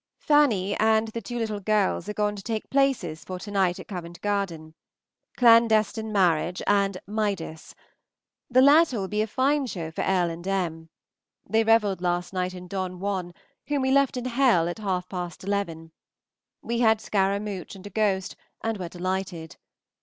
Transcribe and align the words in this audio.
Fanny 0.17 0.75
and 0.77 1.09
the 1.09 1.21
two 1.21 1.37
little 1.37 1.59
girls 1.59 2.09
are 2.09 2.13
gone 2.15 2.35
to 2.35 2.41
take 2.41 2.71
places 2.71 3.23
for 3.23 3.37
to 3.37 3.51
night 3.51 3.77
at 3.77 3.87
Covent 3.87 4.19
Garden; 4.21 4.73
"Clandestine 5.37 6.11
Marriage" 6.11 6.59
and 6.65 6.97
"Midas." 7.05 7.75
The 8.49 8.63
latter 8.63 8.97
will 8.99 9.07
be 9.07 9.21
a 9.21 9.27
fine 9.27 9.67
show 9.67 9.91
for 9.91 10.01
L. 10.01 10.31
and 10.31 10.47
M. 10.47 10.89
They 11.47 11.63
revelled 11.63 12.01
last 12.01 12.33
night 12.33 12.55
in 12.55 12.67
"Don 12.67 12.99
Juan," 12.99 13.35
whom 13.67 13.83
we 13.83 13.91
left 13.91 14.17
in 14.17 14.25
hell 14.25 14.67
at 14.67 14.79
half 14.79 15.07
past 15.07 15.43
eleven. 15.43 15.91
We 16.63 16.79
had 16.79 16.99
scaramouch 16.99 17.75
and 17.75 17.85
a 17.85 17.91
ghost, 17.91 18.35
and 18.63 18.79
were 18.79 18.89
delighted. 18.89 19.55